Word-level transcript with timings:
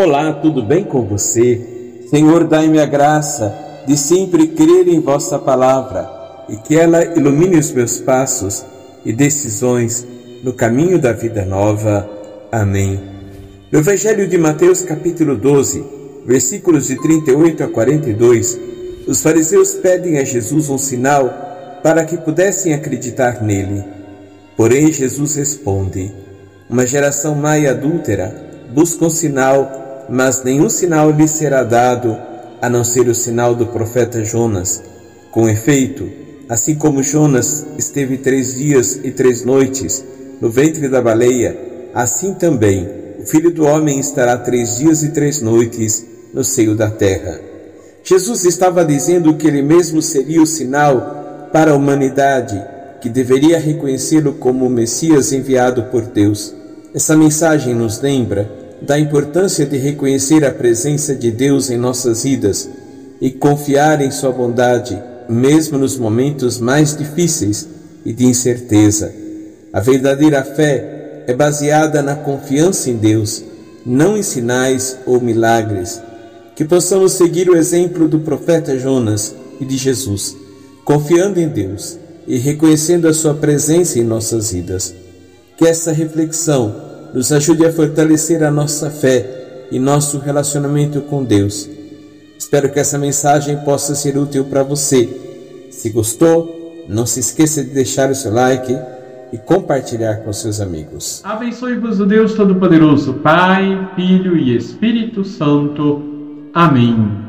Olá, 0.00 0.32
tudo 0.32 0.62
bem 0.62 0.84
com 0.84 1.02
você? 1.02 1.60
Senhor, 2.08 2.44
dai-me 2.44 2.78
a 2.78 2.86
graça 2.86 3.52
de 3.84 3.96
sempre 3.96 4.46
crer 4.46 4.86
em 4.86 5.00
vossa 5.00 5.40
palavra 5.40 6.08
e 6.48 6.56
que 6.56 6.78
ela 6.78 7.04
ilumine 7.04 7.58
os 7.58 7.72
meus 7.72 7.98
passos 7.98 8.64
e 9.04 9.12
decisões 9.12 10.06
no 10.44 10.52
caminho 10.52 11.00
da 11.00 11.12
vida 11.12 11.44
nova. 11.44 12.08
Amém. 12.52 13.00
No 13.72 13.80
Evangelho 13.80 14.28
de 14.28 14.38
Mateus, 14.38 14.82
capítulo 14.82 15.34
12, 15.34 15.84
versículos 16.24 16.86
de 16.86 16.94
38 17.02 17.64
a 17.64 17.66
42, 17.66 18.56
os 19.04 19.20
fariseus 19.20 19.74
pedem 19.74 20.18
a 20.18 20.24
Jesus 20.24 20.70
um 20.70 20.78
sinal 20.78 21.80
para 21.82 22.04
que 22.04 22.16
pudessem 22.16 22.72
acreditar 22.72 23.42
nele. 23.42 23.82
Porém, 24.56 24.92
Jesus 24.92 25.34
responde: 25.34 26.12
Uma 26.70 26.86
geração 26.86 27.34
má 27.34 27.58
e 27.58 27.66
adúltera 27.66 28.46
busca 28.72 29.04
um 29.04 29.10
sinal 29.10 29.87
mas 30.08 30.42
nenhum 30.42 30.68
sinal 30.68 31.10
lhe 31.10 31.28
será 31.28 31.62
dado 31.62 32.16
a 32.60 32.68
não 32.68 32.82
ser 32.82 33.08
o 33.08 33.14
sinal 33.14 33.54
do 33.54 33.66
profeta 33.66 34.24
Jonas. 34.24 34.82
Com 35.30 35.48
efeito, 35.48 36.08
assim 36.48 36.74
como 36.74 37.02
Jonas 37.02 37.66
esteve 37.76 38.18
três 38.18 38.56
dias 38.56 38.98
e 39.02 39.10
três 39.10 39.44
noites 39.44 40.04
no 40.40 40.50
ventre 40.50 40.88
da 40.88 41.02
baleia, 41.02 41.56
assim 41.94 42.34
também 42.34 42.88
o 43.18 43.26
Filho 43.26 43.50
do 43.50 43.64
Homem 43.64 43.98
estará 43.98 44.36
três 44.36 44.78
dias 44.78 45.02
e 45.02 45.10
três 45.10 45.40
noites 45.42 46.06
no 46.32 46.44
seio 46.44 46.76
da 46.76 46.88
terra. 46.88 47.40
Jesus 48.02 48.44
estava 48.44 48.84
dizendo 48.84 49.34
que 49.34 49.46
ele 49.46 49.60
mesmo 49.60 50.00
seria 50.00 50.40
o 50.40 50.46
sinal 50.46 51.48
para 51.52 51.72
a 51.72 51.74
humanidade 51.74 52.62
que 53.00 53.08
deveria 53.08 53.58
reconhecê-lo 53.58 54.34
como 54.34 54.66
o 54.66 54.70
Messias 54.70 55.32
enviado 55.32 55.84
por 55.84 56.02
Deus. 56.02 56.54
Essa 56.94 57.16
mensagem 57.16 57.74
nos 57.74 58.00
lembra 58.00 58.50
da 58.80 58.98
importância 58.98 59.66
de 59.66 59.76
reconhecer 59.76 60.44
a 60.44 60.52
presença 60.52 61.14
de 61.14 61.30
Deus 61.30 61.70
em 61.70 61.76
nossas 61.76 62.22
vidas 62.22 62.68
e 63.20 63.30
confiar 63.30 64.00
em 64.00 64.10
Sua 64.10 64.30
bondade, 64.30 65.00
mesmo 65.28 65.78
nos 65.78 65.96
momentos 65.96 66.58
mais 66.58 66.96
difíceis 66.96 67.68
e 68.04 68.12
de 68.12 68.24
incerteza. 68.24 69.12
A 69.72 69.80
verdadeira 69.80 70.42
fé 70.42 71.24
é 71.26 71.34
baseada 71.34 72.00
na 72.02 72.14
confiança 72.14 72.88
em 72.88 72.96
Deus, 72.96 73.44
não 73.84 74.16
em 74.16 74.22
sinais 74.22 74.96
ou 75.04 75.20
milagres. 75.20 76.00
Que 76.54 76.64
possamos 76.64 77.12
seguir 77.12 77.48
o 77.50 77.56
exemplo 77.56 78.08
do 78.08 78.20
profeta 78.20 78.78
Jonas 78.78 79.34
e 79.60 79.64
de 79.64 79.76
Jesus, 79.76 80.36
confiando 80.84 81.38
em 81.38 81.48
Deus 81.48 81.98
e 82.26 82.38
reconhecendo 82.38 83.08
a 83.08 83.14
Sua 83.14 83.34
presença 83.34 83.98
em 83.98 84.04
nossas 84.04 84.52
vidas. 84.52 84.94
Que 85.56 85.66
essa 85.66 85.92
reflexão 85.92 86.87
nos 87.12 87.32
ajude 87.32 87.64
a 87.66 87.72
fortalecer 87.72 88.42
a 88.42 88.50
nossa 88.50 88.90
fé 88.90 89.66
e 89.70 89.78
nosso 89.78 90.18
relacionamento 90.18 91.00
com 91.02 91.24
Deus. 91.24 91.68
Espero 92.38 92.70
que 92.70 92.78
essa 92.78 92.98
mensagem 92.98 93.56
possa 93.58 93.94
ser 93.94 94.16
útil 94.16 94.44
para 94.44 94.62
você. 94.62 95.68
Se 95.70 95.90
gostou, 95.90 96.84
não 96.88 97.04
se 97.04 97.20
esqueça 97.20 97.62
de 97.62 97.70
deixar 97.70 98.10
o 98.10 98.14
seu 98.14 98.32
like 98.32 98.76
e 99.32 99.38
compartilhar 99.38 100.18
com 100.18 100.32
seus 100.32 100.60
amigos. 100.60 101.20
Abençoe-vos 101.24 102.00
o 102.00 102.06
Deus 102.06 102.34
Todo-Poderoso, 102.34 103.14
Pai, 103.14 103.90
Filho 103.94 104.36
e 104.36 104.56
Espírito 104.56 105.24
Santo. 105.24 106.02
Amém. 106.54 107.26